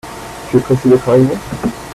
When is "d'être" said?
0.89-1.07